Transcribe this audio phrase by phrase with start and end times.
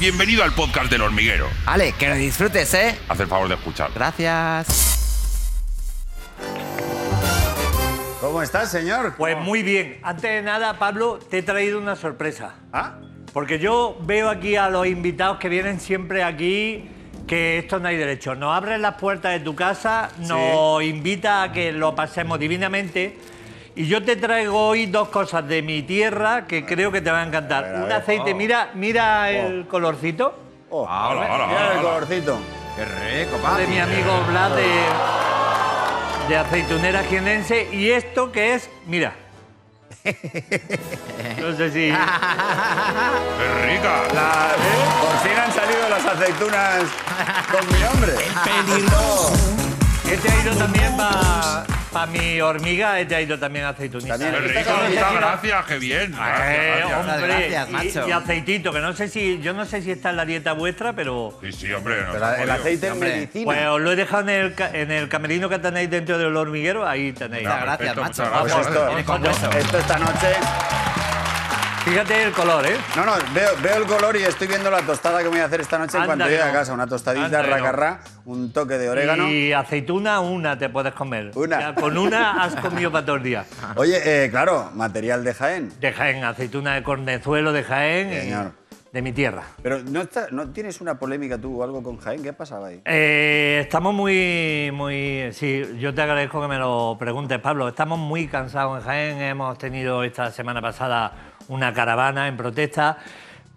[0.00, 1.46] bienvenido al podcast del hormiguero.
[1.66, 2.98] Ale, que lo disfrutes, ¿eh?
[3.06, 3.90] Haz el favor de escuchar.
[3.94, 4.96] Gracias.
[8.18, 9.14] ¿Cómo estás, señor?
[9.18, 9.98] Pues muy bien.
[10.02, 12.54] Antes de nada, Pablo, te he traído una sorpresa.
[12.72, 12.94] ¿Ah?
[13.34, 16.88] Porque yo veo aquí a los invitados que vienen siempre aquí
[17.26, 18.34] que esto no hay derecho.
[18.34, 23.18] Nos abres las puertas de tu casa, nos invita a que lo pasemos divinamente.
[23.76, 27.20] Y yo te traigo hoy dos cosas de mi tierra que creo que te van
[27.24, 27.64] a encantar.
[27.64, 30.34] ver, a Un aceite, mira, mira el colorcito
[30.72, 32.38] Oh, Hola, hola, mira hola, el colorcito.
[32.76, 33.66] Qué rico, de papi.
[33.66, 34.68] mi amigo Blas de,
[36.28, 37.68] de aceitunera jienense.
[37.72, 39.12] Y esto que es, mira.
[41.38, 41.90] No sé si...
[41.90, 44.02] ¡Qué rica!
[44.14, 44.54] La-
[45.00, 46.82] Por fin han salido las aceitunas
[47.50, 48.12] con mi nombre.
[50.10, 51.64] He traído también para
[52.12, 54.16] mi hormiga, he traído también aceitunita.
[54.18, 54.32] También.
[54.32, 54.70] ¡Qué rico!
[54.88, 56.12] Muchas gracias, qué bien.
[56.12, 56.98] Gracias, Eh, gracias.
[56.98, 58.08] hombre, Gracias, y- macho.
[58.08, 60.92] Y, aceitito, que no sé si, yo no sé si está en la dieta vuestra,
[60.92, 62.02] pero Sí, sí, hombre.
[62.02, 63.14] nos Pero el aceite es Hombre.
[63.14, 63.44] medicina.
[63.44, 66.86] pues os lo he dejado en el, en el camerino que tenéis dentro del hormiguero,
[66.86, 67.44] ahí tenéis.
[67.48, 68.22] No, Gracias, perfecto, macho.
[68.22, 68.66] muchas Pues gracias.
[68.74, 69.50] esto, Viene compuesto.
[69.50, 70.89] esto esta noche.
[71.84, 72.76] Fíjate el color, ¿eh?
[72.94, 75.62] No, no, veo, veo el color y estoy viendo la tostada que voy a hacer
[75.62, 76.74] esta noche en Anda cuanto que llegue a casa.
[76.74, 77.48] Una tostadita no.
[77.48, 79.28] racarrá, un toque de orégano.
[79.28, 81.32] Y aceituna, una te puedes comer.
[81.34, 81.74] Una.
[81.74, 83.44] Con una has comido para todo el día.
[83.76, 85.72] Oye, eh, claro, material de Jaén.
[85.80, 88.52] De Jaén, aceituna de cornezuelo de Jaén, y Señor.
[88.92, 89.42] de mi tierra.
[89.62, 92.22] Pero ¿no, está- ¿no tienes una polémica tú o algo con Jaén?
[92.22, 92.82] ¿Qué pasaba ahí?
[92.84, 95.30] Eh, estamos muy, muy.
[95.32, 97.68] Sí, yo te agradezco que me lo preguntes, Pablo.
[97.68, 99.22] Estamos muy cansados en Jaén.
[99.22, 101.12] Hemos tenido esta semana pasada
[101.50, 102.98] una caravana en protesta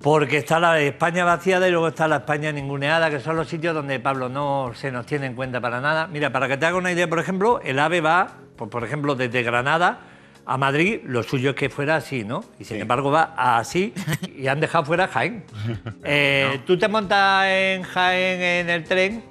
[0.02, 3.73] porque está la España vaciada y luego está la España ninguneada, que son los sitios
[3.73, 6.08] donde, Pablo, no se nos tiene en cuenta para nada.
[6.08, 8.27] Mira, para que te haga una idea, por ejemplo, el AVE va,
[8.58, 9.99] pues, por ejemplo, desde Granada
[10.45, 12.44] a Madrid, lo suyo es que fuera así, ¿no?
[12.59, 13.94] Y sin embargo va así
[14.36, 15.45] y han dejado fuera Jaén.
[16.03, 19.23] Eh, Tú te montas en Jaén en el tren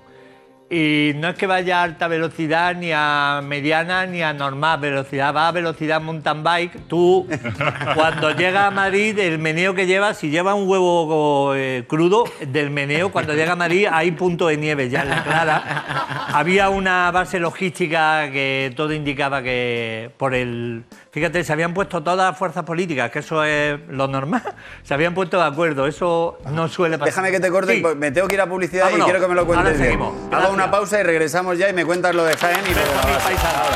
[0.74, 5.34] y no es que vaya a alta velocidad, ni a mediana, ni a normal velocidad.
[5.36, 6.88] Va a velocidad mountain bike.
[6.88, 7.28] Tú,
[7.94, 12.70] cuando llegas a Madrid, el meneo que llevas, si lleva un huevo eh, crudo, del
[12.70, 16.28] meneo, cuando llega a Madrid hay punto de nieve ya en la clara.
[16.32, 20.84] Había una base logística que todo indicaba que por el...
[21.10, 24.42] Fíjate, se habían puesto todas las fuerzas políticas, que eso es lo normal.
[24.82, 27.10] Se habían puesto de acuerdo, eso no suele pasar.
[27.12, 27.80] Déjame que te corte, Sí.
[27.82, 29.06] pues me tengo que ir a publicidad Vámonos.
[29.06, 29.84] y quiero que me lo cuentes Ahora bien.
[29.90, 30.14] seguimos.
[30.14, 30.52] Hago Gracias.
[30.62, 33.66] Una pausa y regresamos ya y me cuentas lo de Jaén y paisanos.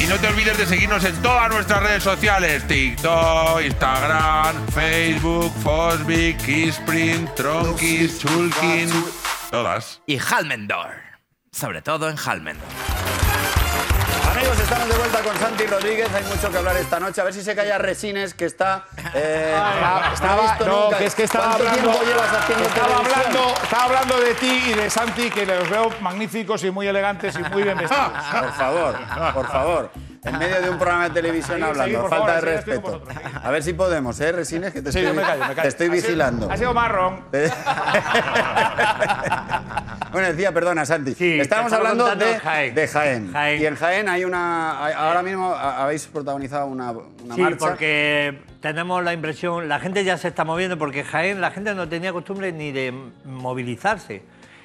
[0.00, 6.38] Y no te olvides de seguirnos en todas nuestras redes sociales: TikTok, Instagram, Facebook, Fosbic,
[6.38, 8.90] Kissprint, Tronkis, Chulkin.
[9.50, 10.00] Todas.
[10.06, 10.94] Y Halmendor.
[11.52, 13.03] Sobre todo en Halmendor.
[14.44, 16.14] Amigos, estamos de vuelta con Santi Rodríguez.
[16.14, 17.18] Hay mucho que hablar esta noche.
[17.18, 18.84] A ver si se calla Resines, que está.
[19.14, 19.56] Eh,
[20.20, 20.98] no visto no, nunca.
[20.98, 21.92] que es que estaba ¿Cuánto hablando,
[22.62, 26.86] estaba hablando, estaba hablando de ti y de Santi, que los veo magníficos y muy
[26.86, 28.12] elegantes y muy bien vestidos.
[28.12, 28.98] Por favor,
[29.32, 29.90] por favor.
[30.24, 32.80] En medio de un programa de televisión hablando, falta favor, de respeto.
[32.80, 33.14] vosotros.
[33.42, 34.72] A ver si podemos, ¿eh, Resines?
[34.72, 35.62] Que te Sí, estoy, yo me callo, me callo.
[35.62, 36.50] te estoy Ha sido- vigilando.
[36.50, 37.20] Ha sido marrón.
[40.12, 41.14] bueno, decía, perdona, Santi.
[41.14, 42.74] Sí, Estábamos hablando de Jaén.
[42.74, 43.32] de Jaén.
[43.32, 43.62] Jaén.
[43.62, 44.84] Y en Jaén hay una.
[44.84, 47.56] hay- Ahora mismo habéis protagonizado una, una Sí, marcha.
[47.58, 51.88] porque tenemos la impresión, la gente ya se está moviendo, porque Jaén, la gente no
[51.88, 52.92] tenía costumbre ni de
[53.24, 54.22] movilizarse.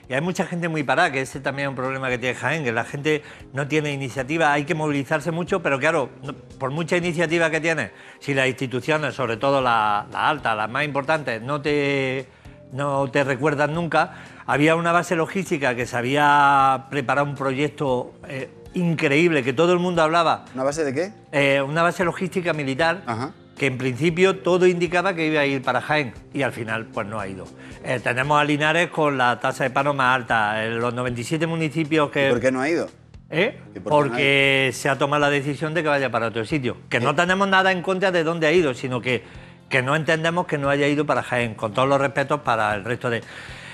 [0.09, 2.63] Y hay mucha gente muy parada, que ese también es un problema que tiene Jaén,
[2.63, 3.21] que la gente
[3.53, 6.09] no tiene iniciativa, hay que movilizarse mucho, pero claro,
[6.57, 11.43] por mucha iniciativa que tienes, si las instituciones, sobre todo las altas, las más importantes,
[11.43, 12.27] no te,
[12.71, 14.15] no te recuerdan nunca,
[14.47, 19.79] había una base logística que se había preparado un proyecto eh, increíble, que todo el
[19.79, 21.13] mundo hablaba, ¿Una base de qué?
[21.31, 23.31] eh, una base logística militar Ajá.
[23.59, 27.05] Que en principio todo indicaba que iba a ir para Jaén y al final pues
[27.05, 27.45] no ha ido.
[27.83, 32.09] Eh, tenemos a Linares con la tasa de paro más alta, en los 97 municipios
[32.09, 32.29] que...
[32.29, 32.87] ¿Por qué no ha ido?
[33.29, 33.59] ¿Eh?
[33.75, 36.77] ¿Y Porque se ha tomado la decisión de que vaya para otro sitio.
[36.87, 39.23] Que no tenemos nada en contra de dónde ha ido, sino que,
[39.67, 42.85] que no entendemos que no haya ido para Jaén, con todos los respetos para el
[42.85, 43.21] resto de...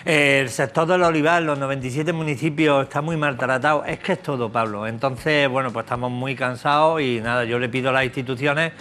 [0.04, 3.86] Eh, el sector del olivar, los 97 municipios, está muy maltratado.
[3.86, 4.88] Es que es todo, Pablo.
[4.88, 8.74] Entonces, bueno, pues estamos muy cansados y nada, yo le pido a las instituciones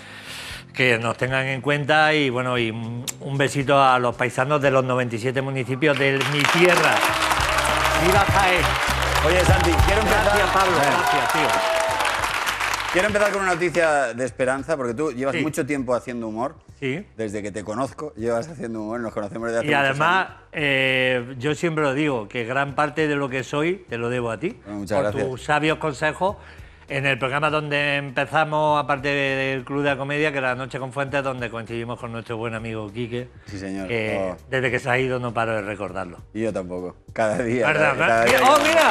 [0.74, 4.84] que nos tengan en cuenta y bueno, y un besito a los paisanos de los
[4.84, 6.96] 97 municipios de mi tierra.
[8.04, 8.62] ¡Viva Jaén!
[9.26, 10.24] Oye, Santi, quiero empezar.
[10.24, 10.76] Gracias, Pablo.
[10.76, 11.48] Eh, Gracias, tío.
[12.92, 15.42] Quiero empezar con una noticia de esperanza, porque tú llevas Sí.
[15.42, 16.56] mucho tiempo haciendo humor.
[16.78, 17.04] Sí.
[17.16, 20.38] Desde que te conozco, llevas haciendo humor, nos conocemos desde hace Y además, años.
[20.52, 24.30] eh, yo siempre lo digo, que gran parte de lo que soy te lo debo
[24.30, 24.56] a ti.
[24.64, 25.26] Bueno, muchas por gracias.
[25.28, 26.36] tus sabios consejos.
[26.88, 30.54] En el programa donde empezamos, aparte de- del Club de la Comedia, que era La
[30.54, 33.28] Noche con Fuentes, donde coincidimos con nuestro buen amigo Quique.
[33.46, 33.88] Sí, señor.
[33.88, 34.36] que Oh.
[34.50, 36.18] desde que se ha ido no paro de recordarlo.
[36.34, 36.96] Y yo tampoco.
[37.12, 37.66] Cada día.
[37.66, 37.94] ¿Verdad?
[37.96, 38.38] cada- cada ¿verdad?
[38.38, 38.82] día ¡Oh, que- mira!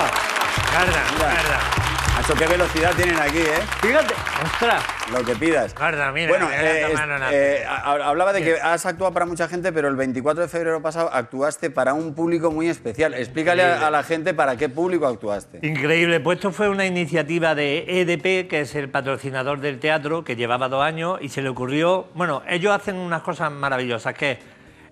[0.72, 1.04] ¿Verdad?
[1.14, 1.28] Mira.
[1.28, 2.03] ¿Verdad?
[2.24, 3.60] Macho, qué velocidad tienen aquí, ¿eh?
[3.82, 4.14] Fíjate,
[4.46, 4.82] ostras.
[5.12, 5.76] Lo que pidas.
[5.76, 7.00] Guarda, mira, bueno, eh, es-
[7.34, 10.82] eh, ha- hablaba de que has actuado para mucha gente, pero el 24 de febrero
[10.82, 13.14] pasado actuaste para un público muy especial.
[13.14, 15.60] Explícale a, a la gente para qué público actuaste.
[15.68, 20.38] Increíble, pues esto fue una iniciativa de EDP, que es el patrocinador del teatro, que
[20.38, 24.40] llevaba dos años y se le ocurrió, bueno, ellos hacen unas cosas maravillosas, que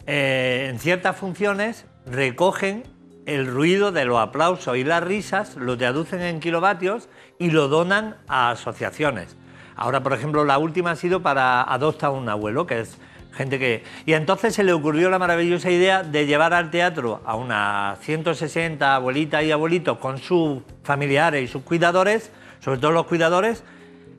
[0.06, 2.84] eh, en ciertas funciones recogen
[3.26, 7.10] el ruido de los aplausos y las risas, lo traducen en kilovatios
[7.40, 9.36] y lo donan a asociaciones.
[9.76, 12.98] Ahora, por ejemplo, la última ha sido para Adopta a un abuelo, que es
[13.34, 13.84] gente que...
[14.06, 18.96] Y entonces se le ocurrió la maravillosa idea de llevar al teatro a unas 160
[18.96, 23.64] abuelitas y abuelitos con sus familiares y sus cuidadores, sobre todo los cuidadores,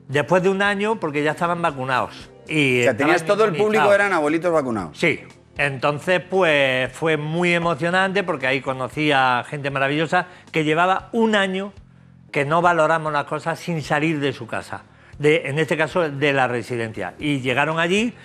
[0.07, 2.29] después de un año porque ya estaban vacunados.
[2.47, 4.97] Y O sea, tenías todo el público eran abuelitos vacunados.
[4.97, 5.21] Sí.
[5.57, 11.73] Entonces, pues fue muy emocionante porque ahí conocí a gente maravillosa que llevaba un año
[12.31, 14.83] que no valoramos las cosas sin salir de su casa.
[15.19, 17.13] De, en este caso, de la residencia.
[17.19, 18.15] Y llegaron allí,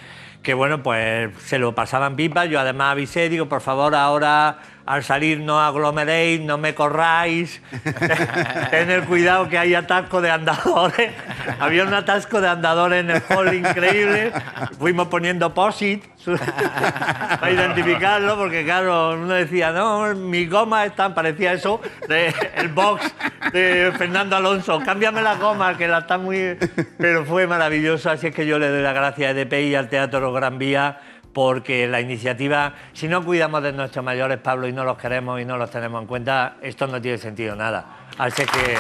[0.43, 2.47] que bueno, pues se lo pasaban pipa.
[2.47, 4.59] Yo además avisé, digo, por favor, ahora
[4.89, 7.61] al salir no aglomeréis, no me corráis.
[8.71, 11.13] Tener cuidado que hay atasco de andadores.
[11.61, 14.33] Había un atasco de andadores en el hall increíble.
[14.79, 16.07] Fuimos poniendo posit
[17.41, 23.15] para identificarlo, porque claro, uno decía, no, mi goma están, parecía eso, de, el box
[23.53, 26.57] de Fernando Alonso, cámbiame la goma, que la está muy...
[26.99, 29.89] Pero fue maravilloso, así es que yo le doy las gracias a EDP y al
[29.89, 30.99] Teatro Gran Vía,
[31.33, 35.45] porque la iniciativa, si no cuidamos de nuestros mayores, Pablo, y no los queremos y
[35.45, 38.09] no los tenemos en cuenta, esto no tiene sentido nada.
[38.19, 38.77] Así que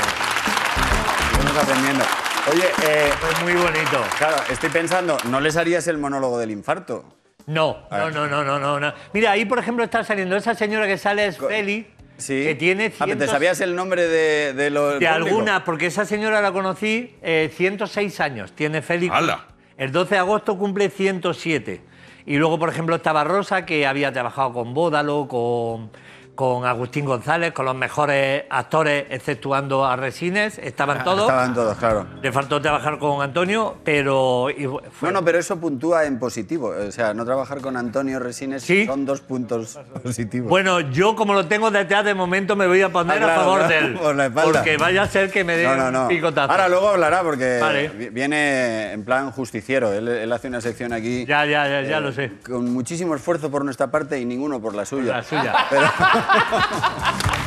[1.38, 2.04] Estamos aprendiendo.
[2.52, 4.02] Oye, eh, fue muy bonito.
[4.18, 7.17] claro, estoy pensando, ¿no les harías el monólogo del infarto?
[7.48, 8.92] No, no, no, no, no, no, no.
[9.12, 11.86] Mira, ahí por ejemplo está saliendo esa señora que sale es Feli,
[12.18, 12.44] Sí.
[12.44, 15.00] que tiene Ah, pero ¿Te cientos- sabías el nombre de, de los.
[15.00, 19.08] de alguna, porque esa señora la conocí, eh, 106 años, tiene Feli.
[19.12, 19.46] ¡Hala!
[19.76, 21.80] El 12 de agosto cumple 107.
[22.26, 25.90] Y luego, por ejemplo, estaba Rosa, que había trabajado con Bódalo, con,
[26.38, 31.22] con Agustín González, con los mejores actores, exceptuando a Resines, estaban todos.
[31.22, 32.06] Estaban todos, claro.
[32.22, 34.46] Le faltó trabajar con Antonio, pero
[34.92, 36.68] fue- No, no, pero eso puntúa en positivo.
[36.68, 38.86] O sea, no trabajar con Antonio Resines Sí.
[38.86, 40.48] son dos puntos positivos.
[40.48, 43.34] Bueno, yo como lo tengo detrás de momento me voy a poner Ah, claro, a
[43.44, 43.94] favor claro, de él.
[43.98, 44.52] por la espalda.
[44.52, 46.52] Porque vaya a ser que me dé no, no, picotazo.
[46.52, 47.88] Ahora luego hablará porque Vale.
[48.12, 49.92] viene en plan justiciero.
[49.92, 51.26] Él, él hace una sección aquí.
[51.26, 52.30] Ya, ya, ya, ya eh, lo sé.
[52.46, 55.14] Con muchísimo esfuerzo por nuestra parte y ninguno por la suya.
[55.16, 55.52] La suya.
[55.70, 55.82] Pero,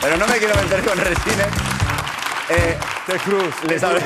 [0.01, 1.47] pero no me quiero meter con Resines.
[2.49, 2.77] Eh,
[3.67, 4.01] Les, habl-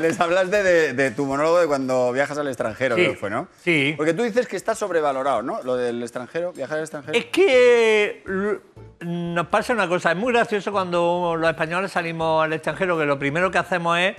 [0.00, 3.30] les hablaste de, de tu monólogo de cuando viajas al extranjero, Sí, creo que fue,
[3.30, 3.46] ¿no?
[3.62, 3.94] sí.
[3.96, 5.62] Porque tú dices que está sobrevalorado, ¿no?
[5.62, 7.16] Lo del extranjero, viajar al extranjero.
[7.16, 8.60] Es que l-
[9.08, 13.16] nos pasa una cosa, es muy gracioso cuando los españoles salimos al extranjero, que lo
[13.18, 14.16] primero que hacemos es,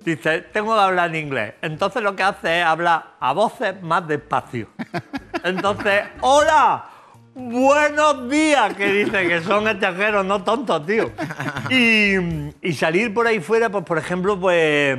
[0.00, 1.54] dice, tengo que hablar en inglés.
[1.60, 4.68] Entonces lo que hace es hablar a voces más despacio.
[5.42, 6.84] Entonces, hola,
[7.34, 11.10] buenos días, que dice que son extranjeros, no tontos, tío.
[11.70, 12.14] Y,
[12.62, 14.98] y salir por ahí fuera, pues por ejemplo, pues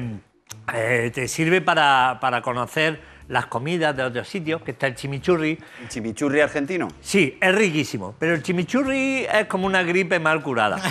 [0.74, 5.58] eh, te sirve para, para conocer las comidas de otros sitios, que está el chimichurri.
[5.82, 6.88] ¿El chimichurri argentino?
[7.02, 10.78] Sí, es riquísimo, pero el chimichurri es como una gripe mal curada.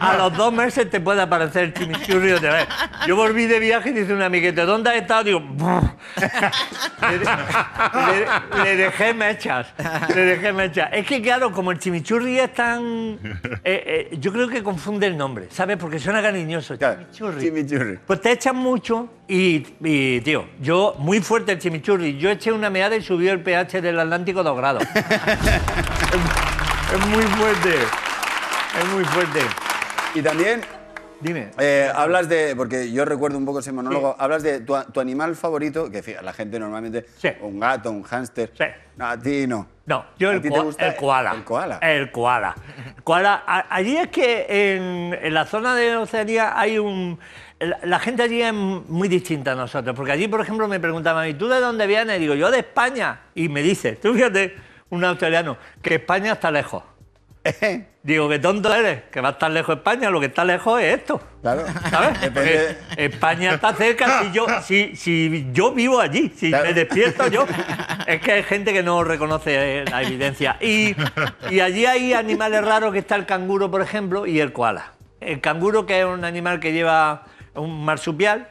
[0.00, 2.66] A los dos meses te puede aparecer el chimichurri otra vez.
[3.06, 5.24] Yo volví de viaje y dice un amiguete, ¿dónde has estado?
[5.24, 5.40] Digo,
[7.02, 7.18] le,
[8.18, 9.66] le- le dejé mechas,
[10.14, 10.88] le dejé mechas.
[10.92, 13.18] Es que claro, como el chimichurri es tan...
[13.64, 15.76] eh, eh, yo creo que confunde el nombre, ¿sabes?
[15.76, 17.40] Porque suena cariñoso, chimichurri.
[17.44, 17.98] chimichurri.
[18.06, 22.16] Pues te echan mucho y, y, tío, yo, muy fuerte el chimichurri.
[22.16, 24.84] Yo eché una meada y subió el pH del Atlántico dos grados.
[24.94, 24.96] es,
[26.94, 27.74] es muy fuerte.
[28.80, 29.40] Es muy fuerte.
[30.14, 30.60] Y también
[31.20, 31.50] Dime.
[31.58, 35.34] eh, hablas de, porque yo recuerdo un poco ese monólogo, hablas de tu, tu animal
[35.34, 37.28] favorito, que fíjate, la gente normalmente, Sí.
[37.40, 38.52] un gato, un hámster.
[38.56, 38.64] Sí.
[38.96, 39.66] No, a ti no.
[39.86, 41.32] No, yo ¿A el, gusta el koala.
[41.32, 41.78] el koala?
[41.82, 42.54] El koala.
[43.68, 44.46] Allí es que
[44.76, 47.18] en, en la zona de Oceanía hay un...
[47.60, 51.28] La, la gente allí es muy distinta a nosotros, porque allí, por ejemplo, me preguntaban,
[51.28, 52.16] ¿y tú de dónde vienes?
[52.16, 53.20] Y digo, yo de España.
[53.34, 54.56] Y me dice, tú fíjate,
[54.88, 56.82] un australiano, que España está lejos.
[58.02, 60.98] Digo, qué tonto eres, que va a estar lejos España, lo que está lejos es
[60.98, 61.20] esto.
[61.42, 61.64] Claro.
[61.90, 62.20] ¿Sabes?
[62.20, 66.64] Depende- España está cerca si yo, si, si yo vivo allí, si Claro.
[66.66, 67.46] me despierto yo.
[68.06, 70.56] Es que hay gente que no reconoce eh, la evidencia.
[70.60, 70.94] Y,
[71.50, 74.92] y allí hay animales raros que está el canguro, por ejemplo, y el koala.
[75.20, 77.24] el canguro, que es un animal que lleva
[77.54, 78.48] un marsupial,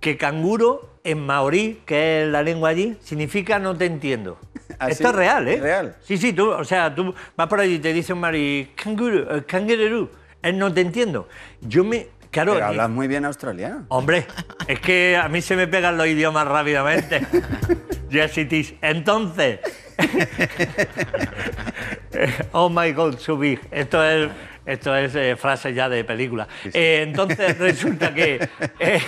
[0.00, 4.38] que canguro en maorí, que es la lengua allí, significa no te entiendo.
[4.78, 5.54] ¿Ah, Esto es real, ¿eh?
[5.54, 5.96] ¿Es real?
[6.02, 9.36] Sí, sí, tú, o sea, tú vas por allí y te dice un maorí, canguro,
[9.36, 10.10] eh, kangaroo,
[10.42, 11.28] él no te entiendo.
[11.60, 13.84] Yo me, claro, Pero hablas muy bien australiano.
[13.88, 14.26] Hombre,
[14.66, 17.26] es que a mí se me pegan los idiomas rápidamente.
[18.10, 18.74] yes, it is.
[18.82, 19.60] Entonces.
[22.52, 23.60] oh my God, so big.
[23.70, 24.30] Esto es,
[24.66, 26.46] esto es eh, frase ya de película.
[26.72, 28.48] Eh, entonces resulta que.
[28.78, 29.00] eh,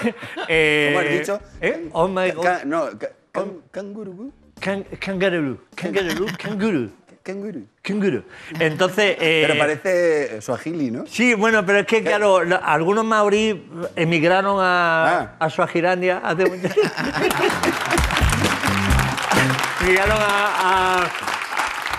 [0.49, 1.41] eh, ¿Cómo has dicho?
[1.61, 2.65] eh, Oh my God.
[2.65, 4.33] no, ca- can- canguru.
[4.61, 5.59] Can- Kangaroo.
[5.75, 6.27] Kangaroo.
[6.39, 6.91] Kangaroo.
[7.23, 7.67] Canguru.
[7.83, 8.23] Kangaroo.
[8.61, 9.17] Entonces.
[9.21, 11.07] eh, Pero parece suajili, ¿no?
[11.07, 13.57] Sí, bueno, pero es que, claro, algunos maoríes
[13.97, 15.37] emigraron a, Ah.
[15.39, 16.69] a Suazilandia hace mucho
[19.83, 21.11] Emigraron a, a-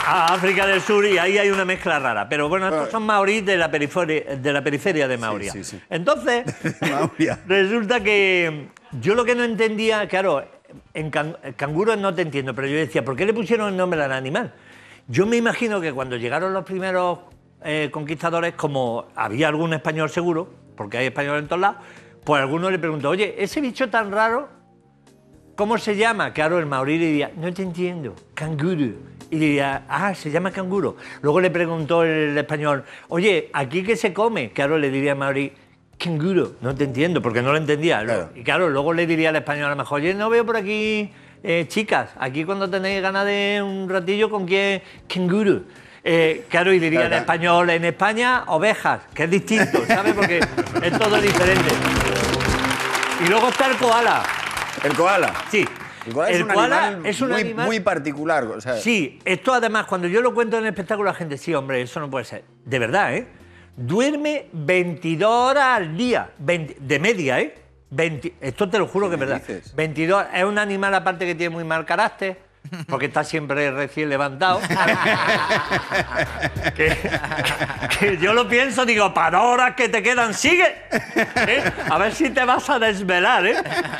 [0.07, 2.27] a África del Sur y ahí hay una mezcla rara.
[2.29, 5.51] Pero bueno, estos son maoríes de la periferia de, la periferia de Mauria.
[5.51, 5.79] sí, sí.
[5.89, 6.45] Entonces,
[7.47, 8.67] resulta que
[8.99, 10.45] yo lo que no entendía, claro,
[10.93, 14.01] en can- canguros no te entiendo, pero yo decía, ¿por qué le pusieron el nombre
[14.03, 14.53] al animal?
[15.07, 17.19] Yo me imagino que cuando llegaron los primeros
[17.63, 21.77] eh, conquistadores, como había algún español seguro, porque hay españoles en todos lados,
[22.23, 24.49] pues alguno le preguntó, oye, ese bicho tan raro,
[25.55, 26.33] ¿cómo se llama?
[26.33, 28.93] Claro, el maorí le diría, no te entiendo, canguro.
[29.31, 30.97] Y diría, ah, se llama canguro.
[31.21, 34.51] Luego le preguntó el español, oye, ¿aquí qué se come?
[34.51, 35.51] Claro, le diría el maorí,
[35.97, 36.53] canguro.
[36.61, 38.03] No te entiendo, porque no lo entendía.
[38.03, 38.29] Claro.
[38.35, 41.11] Y claro, luego le diría al español a lo mejor, oye, no veo por aquí
[41.43, 44.81] eh, chicas, aquí cuando tenéis ganas de un ratillo, ¿con quién?
[45.07, 45.61] Canguro.
[46.03, 50.13] Eh, claro, y diría en español, en España, ovejas, que es distinto, ¿sabes?
[50.13, 51.69] Porque es todo diferente.
[53.23, 54.23] Y luego está el koala.
[54.83, 55.33] El koala.
[55.49, 55.65] Sí.
[56.05, 58.43] El koala es un koala animal, es un muy, animal- muy particular.
[58.45, 61.53] O sea, Sí, esto además, cuando yo lo cuento en el espectáculo, la gente, sí,
[61.53, 62.43] hombre, eso no puede ser.
[62.65, 63.27] De verdad, ¿eh?
[63.77, 67.55] Duerme 22 horas al día, 20 de media, ¿eh?
[67.89, 69.37] 20 esto te lo juro que es verdad.
[69.39, 69.75] dices?
[69.75, 72.37] 22, es un animal aparte que tiene muy mal carácter,
[72.87, 74.61] porque está siempre recién levantado.
[76.75, 76.97] que,
[77.99, 80.75] que yo lo pienso, digo, para horas que te quedan, sigue.
[81.47, 81.63] ¿eh?
[81.89, 83.55] A ver si te vas a desvelar, ¿eh?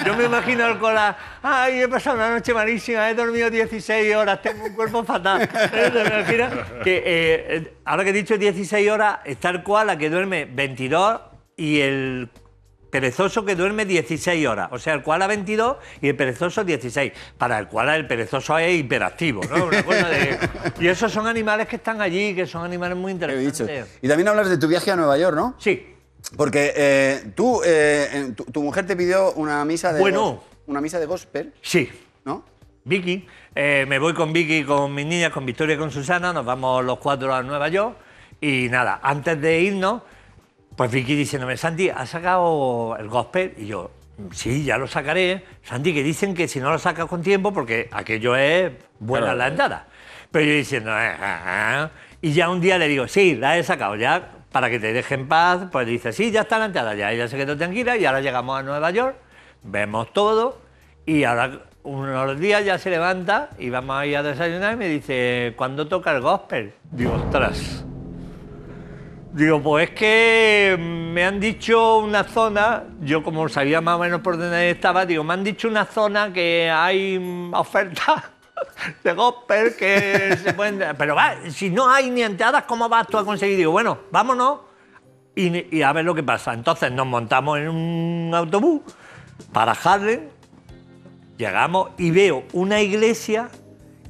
[0.05, 4.41] Yo me imagino el cola, ay, he pasado una noche malísima, he dormido 16 horas,
[4.41, 5.50] tengo un cuerpo fatal.
[5.74, 6.50] ¿Eh?
[6.86, 11.22] Eh, ahora que he dicho 16 horas, está el koala que duerme 22
[11.57, 12.29] y el
[13.00, 14.70] perezoso que duerme 16 horas.
[14.72, 17.12] O sea, el koala 22 y el perezoso 16.
[17.38, 19.66] Para el koala el perezoso es hiperactivo, ¿no?
[19.66, 20.38] Una cosa de-
[20.80, 23.98] Y esos son animales que están allí, que son animales muy interesantes.
[24.02, 25.56] Y también hablas de tu viaje a Nueva York, ¿no?
[25.60, 25.88] Sí,
[26.38, 30.42] Porque eh, tú, eh, tu, tu mujer te pidió una misa de Bueno.
[30.68, 31.88] una misa de gospel, sí.
[32.24, 32.44] ¿no?
[32.86, 36.46] Vicky, eh, me voy con Vicky, con mis niñas, con Victoria y con Susana, nos
[36.46, 37.98] vamos los cuatro a Nueva York
[38.42, 40.02] y nada, antes de irnos,
[40.75, 43.53] pues Vicky diciéndome, Santi, ¿has sacado el gospel?
[43.58, 43.91] Y yo,
[44.32, 45.44] sí, ya lo sacaré.
[45.63, 49.38] Santi, que dicen que si no lo sacas con tiempo, porque aquello es buena Claro.
[49.39, 49.88] la entrada.
[50.32, 51.89] Pero yo diciendo, "Ah, ah, ah".
[52.22, 55.15] y ya un día le digo, sí, la he sacado ya, para que te deje
[55.15, 58.05] en paz, pues dice, sí, ya está la entrada, ya ella se quedó tranquila y
[58.05, 59.15] ahora llegamos a Nueva York,
[59.63, 60.60] vemos todo
[61.05, 64.88] y ahora unos días ya se levanta y vamos a ir a desayunar y me
[64.88, 66.74] dice, ¿cuándo toca el gospel?
[66.91, 67.86] Digo, ostras.
[69.36, 74.22] Digo, pues es que me han dicho una zona, yo como sabía más o menos
[74.22, 78.24] por dónde estaba, digo, me han dicho una zona que hay ofertas
[79.04, 80.96] de gospel que se pueden...
[80.98, 83.58] Pero va, si no hay ni entradas, ¿cómo vas tú a conseguir?
[83.58, 84.62] Digo, bueno, vámonos
[85.36, 86.54] y, y a ver lo que pasa.
[86.54, 88.84] Entonces nos montamos en un autobús
[89.51, 90.30] para Harlem,
[91.36, 93.50] llegamos y veo una iglesia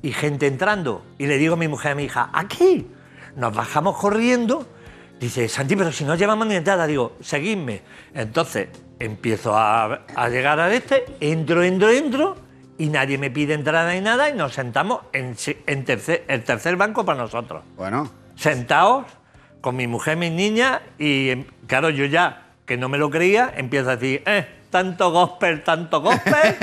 [0.04, 1.04] y gente entrando.
[1.18, 2.88] Y le digo a mi mujer, a mi hija, aquí.
[3.36, 4.68] Nos bajamos corriendo.
[5.20, 6.86] Dice, Santi, pero si no llevamos ni entrada.
[6.88, 7.82] Digo, seguidme.
[8.14, 8.68] Entonces
[9.00, 12.36] empiezo a, a llegar al este, entro, entro, entro,
[12.78, 16.44] y nadie me pide entrada ni nada, y nos sentamos en, se- en tercer, el
[16.44, 19.06] tercer banco para nosotros Bueno, sentados
[19.62, 23.54] con mi mujer, mis niñas, y em, claro, yo ya, que no me lo creía,
[23.56, 24.46] empiezo a decir, eh,
[24.76, 26.58] tanto gospel, tanto gospel,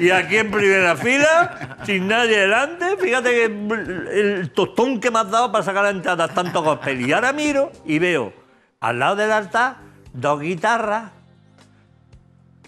[0.00, 5.30] y aquí en primera fila, sin nadie delante, fíjate que el, tostón que me has
[5.30, 7.00] dado para sacar la entrada, tanto gospel.
[7.00, 8.32] Y ahora miro y veo
[8.80, 9.76] al lado del altar
[10.12, 11.12] dos guitarras.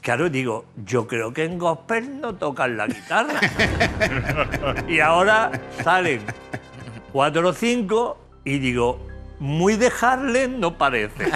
[0.00, 3.40] Claro, digo, yo creo que en gospel no tocan la guitarra.
[4.86, 5.50] y ahora
[5.82, 6.20] salen
[7.12, 9.04] cuatro o cinco y digo,
[9.40, 9.90] muy de
[10.56, 11.28] no parece.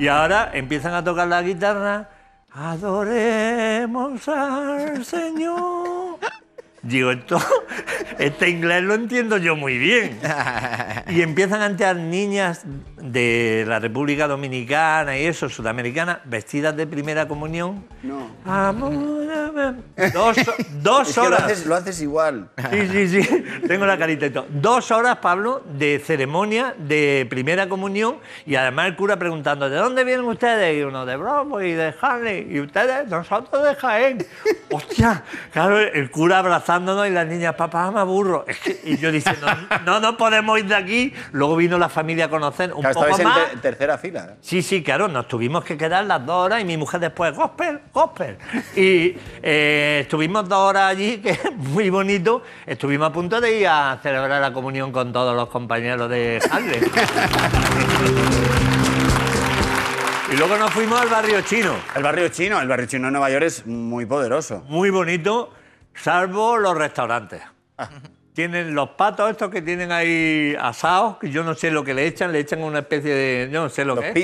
[0.00, 2.10] y ahora empiezan a tocar la guitarra,
[2.56, 6.18] adoremos al Señor.
[6.82, 7.38] Digo, esto,
[8.18, 10.18] este inglés lo entiendo yo muy bien.
[11.08, 12.64] Y empiezan a entrar niñas
[13.00, 17.84] de la República Dominicana y eso, sudamericana, vestidas de primera comunión.
[18.02, 18.28] No.
[18.44, 19.25] Amor, amor.
[20.12, 20.36] Dos,
[20.82, 21.42] dos Es que lo horas.
[21.44, 22.48] haces, lo haces igual.
[22.70, 23.44] Sí, sí, sí.
[23.66, 24.46] Tengo la carita y todo.
[24.50, 30.04] Dos horas, Pablo, de ceremonia de primera comunión y además el cura preguntando, ¿de dónde
[30.04, 30.78] vienen ustedes?
[30.78, 32.46] Y uno de Broadway y de Harley.
[32.50, 34.26] Y ustedes, nosotros de Jaén.
[34.70, 35.22] Hostia,
[35.52, 38.44] claro, el cura abrazándonos y las niñas, papá, me aburro.
[38.84, 39.46] Y yo diciendo,
[39.84, 41.14] no nos podemos ir de aquí.
[41.32, 43.50] Luego vino la familia a conocer un Claro, poco estabais en más.
[43.52, 44.28] te- tercera fila.
[44.32, 44.36] ¿eh?
[44.40, 47.80] Sí, sí, claro, nos tuvimos que quedar las dos horas y mi mujer después, gospel,
[47.92, 48.36] gospel.
[48.74, 49.16] Y
[49.48, 52.42] eh, estuvimos dos horas allí, que es muy bonito.
[52.66, 56.82] Estuvimos a punto de ir a celebrar la comunión con todos los compañeros de Harlem.
[60.32, 61.76] y luego nos fuimos al barrio chino.
[61.94, 64.64] El barrio chino, el barrio chino de Nueva York es muy poderoso.
[64.66, 65.52] Muy bonito,
[65.94, 67.40] salvo los restaurantes.
[68.32, 72.06] Tienen los patos estos que tienen ahí asados, que yo no sé lo que le
[72.06, 73.48] echan, le echan una especie de...
[73.50, 74.14] Yo no sé lo Los que es.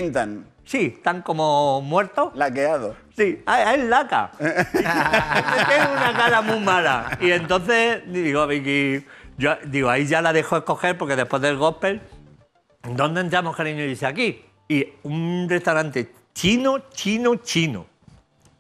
[0.65, 2.33] Sí, están como muertos.
[2.35, 2.97] laqueados.
[3.17, 4.31] Sí, ah, es laca.
[4.39, 7.19] Tiene una cara muy mala.
[7.21, 9.05] Y entonces digo, Vicky,
[9.37, 12.01] yo digo, ahí ya la dejo escoger porque después del gospel,
[12.83, 13.85] ¿dónde entramos, cariño?
[13.85, 14.45] Y dice, aquí.
[14.69, 17.87] Y un restaurante chino, chino, chino.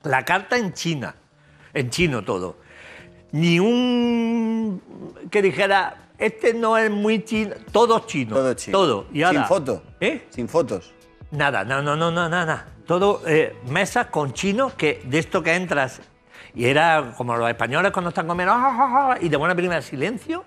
[0.02, 1.14] La carta en China,
[1.72, 2.56] en chino todo.
[3.30, 4.82] Ni un
[5.30, 8.34] que dijera, este no es muy chino, todo chino.
[8.34, 8.78] Todo chino.
[8.78, 9.06] Todo.
[9.12, 9.82] Y ahora, Sin foto.
[10.00, 10.26] ¿Eh?
[10.30, 10.92] Sin fotos.
[11.32, 12.66] Nada, no, no, no, no, nada.
[12.86, 16.00] Todo eh, mesas con chinos que de esto que entras
[16.54, 19.80] y era como los españoles cuando están comiendo "Ah, ah, ah", y de buena primera
[19.80, 20.44] silencio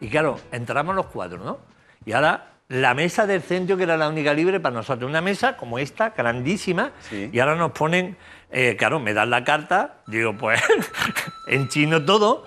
[0.00, 1.58] y claro, entramos los cuatro, ¿no?
[2.04, 5.56] Y ahora la mesa del centro que era la única libre para nosotros, una mesa
[5.56, 7.30] como esta, grandísima, Sí.
[7.32, 8.16] y ahora nos ponen,
[8.50, 10.60] eh, claro, me dan la carta, digo, pues
[11.46, 12.46] en chino todo,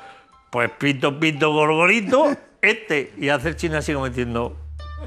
[0.50, 4.58] pues pito, pito, gorgorito, este, y hace el chino así como diciendo,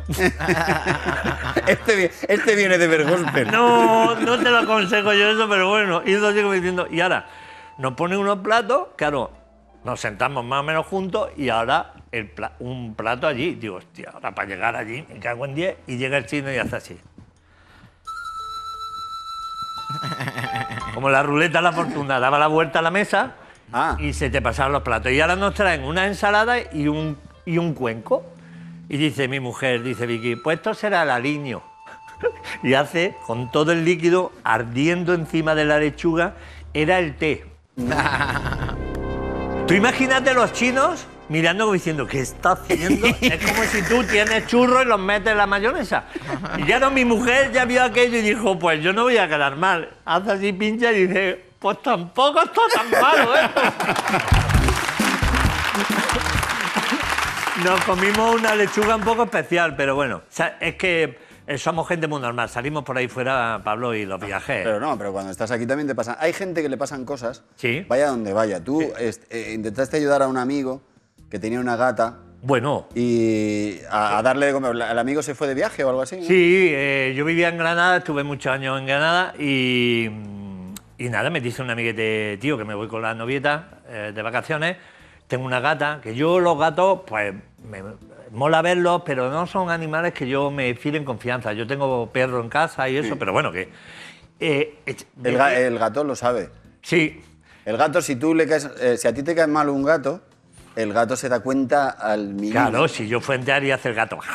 [1.67, 3.51] Este, este viene de ver gospel.
[3.51, 6.87] No, no te lo aconsejo yo eso, pero bueno, y eso sigo diciendo.
[6.91, 7.27] Y ahora,
[7.79, 9.31] nos ponen unos platos, claro,
[9.85, 13.55] nos sentamos más o menos juntos y ahora el pla- un plato allí.
[13.55, 16.57] Digo, hostia, ahora para llegar allí, me cago en 10 y llega el chino y
[16.57, 17.01] hace así.
[20.95, 23.33] Como la ruleta de la fortuna, daba la vuelta a la mesa
[23.73, 23.97] Ah.
[24.01, 25.13] y se te pasaban los platos.
[25.13, 28.25] Y ahora nos traen una ensalada y un, y un cuenco.
[28.91, 31.63] Y dice mi mujer, dice Vicky, pues esto será el aliño.
[32.65, 36.35] y hace, con todo el líquido ardiendo encima de la lechuga,
[36.75, 37.47] era el té.
[39.69, 43.07] Tú imagínate los chinos mirando como diciendo, ¿qué está haciendo?
[43.21, 46.07] es como si tú tienes churros y los metes en la mayonesa.
[46.59, 49.29] Y ya no, mi mujer ya vio aquello y dijo, pues yo no voy a
[49.29, 49.89] quedar mal.
[50.05, 54.50] Hace así, pincha y dice, pues tampoco está tan malo esto.
[57.65, 60.23] Nos comimos una lechuga un poco especial, pero bueno,
[60.61, 62.49] es que eh, somos gente muy normal.
[62.49, 64.63] Salimos por ahí fuera, Pablo, y los viajes.
[64.65, 66.17] Pero no, pero cuando estás aquí también te pasan.
[66.21, 67.45] Hay gente que le pasan cosas.
[67.57, 67.85] Sí.
[67.89, 68.63] Vaya donde vaya.
[68.65, 70.81] Tú est- eh, intentaste ayudar a un amigo
[71.31, 74.71] que tenía una gata Bueno, y a, a darle de comer.
[74.73, 76.17] ¿El amigo se fue de viaje o algo así?
[76.17, 76.23] ¿no?
[76.27, 80.07] Sí, eh, yo vivía en Granada, estuve muchos años en Granada y,
[80.99, 84.23] y nada, me dice un amiguete, tío, que me voy con la novieta eh, de
[84.23, 84.77] vacaciones.
[85.31, 87.33] Tengo una gata, que yo los gatos, pues
[87.65, 87.83] me
[88.33, 91.53] mola verlos, pero no son animales que yo me file en confianza.
[91.53, 93.69] Yo tengo perro en casa y eso, pero bueno, que...
[94.41, 96.51] eh, El, ga- el gato lo sabe.
[96.83, 97.23] Sí,
[97.65, 100.21] El gato, si tú le caes, eh, si a ti te cae mal un gato,
[100.75, 102.53] el gato se da cuenta al minuto.
[102.53, 104.19] Claro, si yo fuente y hace el gato.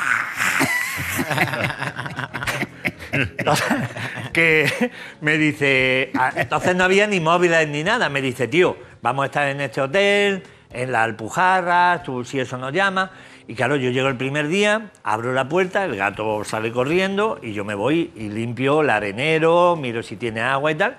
[4.33, 8.09] que me dice, ah, entonces no había ni móviles ni nada.
[8.09, 10.43] Me dice, tío, vamos a estar en este hotel,
[10.75, 13.11] en la Alpujarra, tú si eso nos llama.
[13.47, 17.53] Y claro, yo llego el primer día, abro la puerta, el gato sale corriendo y
[17.53, 20.97] yo me voy y limpio el arenero, miro si tiene agua y tal.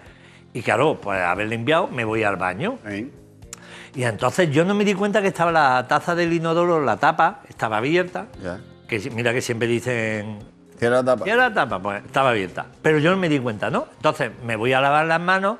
[0.53, 2.79] Y claro, pues haber limpiado, me voy al baño.
[2.87, 3.11] ¿Eh?
[3.95, 7.43] Y entonces yo no me di cuenta que estaba la taza del inodoro, la tapa,
[7.49, 8.29] estaba abierta.
[8.43, 8.61] Ya.
[8.87, 10.39] Que mira que siempre dicen.
[10.79, 11.25] Cierra la tapa.
[11.25, 11.83] ¿Cierra la tapa?
[11.83, 12.67] Pues estaba abierta.
[12.83, 13.87] Pero yo no me di cuenta, ¿no?
[13.97, 15.59] Entonces me voy a lavar las manos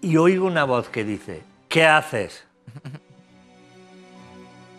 [0.00, 2.46] y oigo una voz que dice: ¿Qué haces?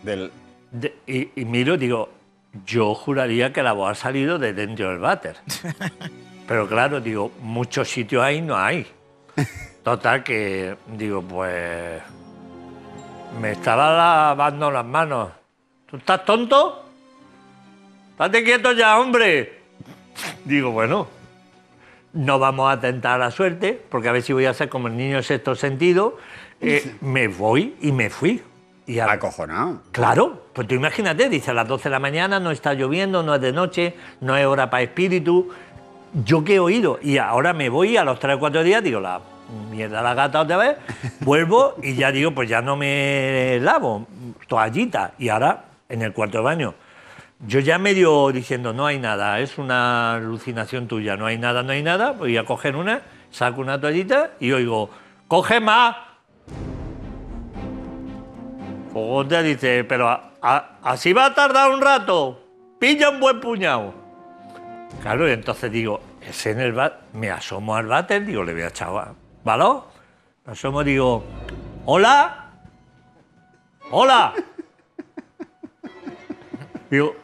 [0.03, 0.31] Del-
[0.71, 2.09] De- y, y miro y digo:
[2.65, 5.37] Yo juraría que la voz ha salido de dentro del váter.
[6.47, 8.85] Pero claro, digo, muchos sitios ahí no hay.
[9.83, 12.01] Total que digo, pues
[13.41, 13.95] me estaba
[14.29, 15.29] lavando las manos.
[15.89, 16.85] ¿Tú estás tonto?
[18.11, 19.59] Estate quieto ya, hombre.
[20.45, 21.07] Digo, bueno,
[22.13, 24.95] no vamos a tentar la suerte, porque a ver si voy a ser como el
[24.97, 26.17] niño sexto sentido.
[26.61, 28.41] Eh, me voy y me fui.
[28.85, 29.81] Y a- Acojonado.
[29.91, 33.35] Claro, pues tú imagínate, dice a las 12 de la mañana, no está lloviendo, no
[33.35, 35.49] es de noche, no es hora para espíritu.
[36.25, 38.99] Yo qué he oído, y ahora me voy a los 3 o 4 días, digo,
[38.99, 39.19] la
[39.71, 40.77] mierda la gata otra vez,
[41.21, 44.05] vuelvo y ya digo, pues ya no me lavo,
[44.47, 46.73] toallita, y ahora en el cuarto de baño.
[47.47, 51.71] Yo ya medio diciendo, no hay nada, es una alucinación tuya, no hay nada, no
[51.71, 54.89] hay nada, voy a coger una, saco una toallita y oigo,
[55.27, 55.95] coge más.
[58.93, 62.39] Fogote dice, pero a- a- así va a tardar un rato.
[62.79, 63.93] Pilla un buen puñado.
[65.01, 66.75] Claro, y entonces digo, es en el
[67.13, 68.89] Me asomo al váter, digo, le voy a echar.
[69.43, 69.63] ¿Vale?
[70.45, 71.23] Me asomo, digo,
[71.85, 72.39] hola.
[73.91, 74.33] Hola.
[76.89, 77.15] Digo,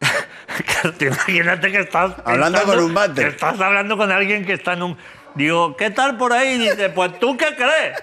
[1.00, 2.12] imagínate que estás.
[2.24, 3.14] Hablando pensando con un váter.
[3.24, 4.96] que estás hablando con alguien que está en un.
[5.34, 6.56] Digo, ¿qué tal por ahí?
[6.58, 7.98] Dice, pues tú qué crees.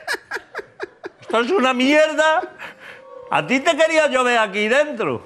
[1.21, 2.41] Esto es una mierda.
[3.35, 5.23] A ti te quería yo ver aquí dentro.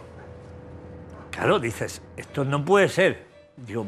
[1.30, 3.26] Claro, dices, esto no puede ser.
[3.58, 3.86] Digo,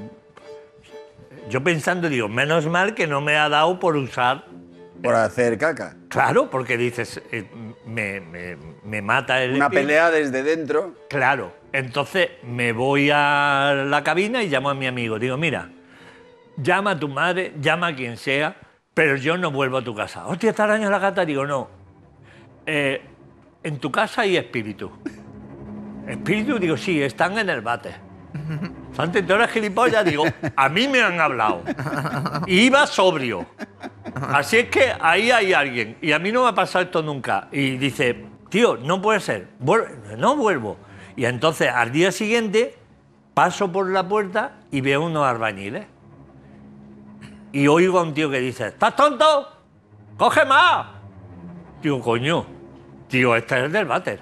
[1.49, 4.43] yo pensando, digo, menos mal que no me ha dado por usar.
[5.01, 5.95] Por hacer caca.
[6.09, 7.45] Claro, porque dices, eh,
[7.85, 9.55] me, me- me mata el.
[9.55, 9.87] Una espíritu.
[9.87, 10.95] pelea desde dentro.
[11.09, 11.53] Claro.
[11.71, 15.17] Entonces me voy a la cabina y llamo a mi amigo.
[15.17, 15.69] Digo, mira,
[16.57, 18.57] llama a tu madre, llama a quien sea,
[18.93, 20.27] pero yo no vuelvo a tu casa.
[20.27, 21.23] Hostia, ¿está araña la gata?
[21.23, 21.69] Digo, no.
[22.65, 23.01] Eh,
[23.63, 24.91] en tu casa hay espíritu.
[26.07, 27.93] Espíritu, digo, sí, están en el bate.
[28.93, 30.23] Santi, tú eres gilipollas, digo,
[30.55, 31.63] a mí me han hablado.
[32.47, 33.45] Iba sobrio.
[34.15, 35.97] Así es que ahí hay alguien.
[36.01, 37.47] Y a mí no me ha pasado esto nunca.
[37.51, 39.49] Y dice, tío, no puede ser.
[40.17, 40.77] No vuelvo.
[41.15, 42.75] Y entonces al día siguiente
[43.33, 45.85] paso por la puerta y veo unos albañiles.
[47.51, 49.47] Y oigo a un tío que dice, ¿estás tonto?
[50.17, 50.87] ¡Coge más!
[51.81, 52.58] Digo, coño.
[53.09, 54.19] Digo, este es el del váter.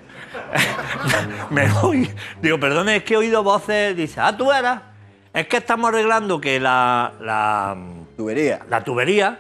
[1.50, 2.10] Me voy.
[2.42, 3.96] Digo, perdone, es que he oído voces.
[3.96, 4.82] Dice, ah, tú eras.
[5.34, 7.78] Es que estamos arreglando que la, la,
[8.16, 8.60] Tubería.
[8.70, 9.40] la tubería,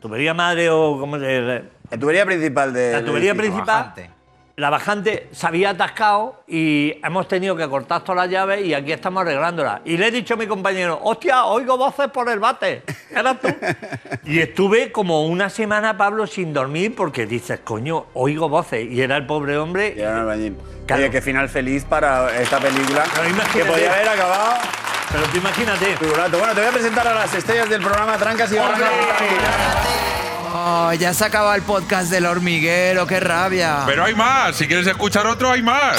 [0.00, 2.92] tubería madre o como se La tubería principal de.
[2.92, 4.10] la tubería principal, bajante.
[4.56, 8.92] La bajante se había atascado y hemos tenido que cortar todas las llaves y aquí
[8.92, 9.82] estamos arreglándola.
[9.84, 12.82] Y le he dicho a mi compañero, hostia, oigo voces por el bate.
[13.10, 13.48] ¿Eras tú?
[14.24, 18.88] y estuve como una semana, Pablo, sin dormir porque dices, coño, oigo voces.
[18.88, 19.94] Y era el pobre hombre.
[19.96, 20.56] Y era un albañil.
[20.86, 21.02] Claro.
[21.02, 23.04] Oye, qué final feliz para esta película.
[23.12, 23.58] Pero imagínate.
[23.58, 24.54] que podía haber acabado
[25.10, 25.96] Pero tú imagínate.
[26.00, 30.23] Bueno, te voy a presentar a las estrellas del programa Trancas y Barrancas.
[30.66, 33.82] Oh, ya se acaba el podcast del hormiguero, qué rabia.
[33.84, 34.56] Pero hay más.
[34.56, 35.98] Si quieres escuchar otro, hay más.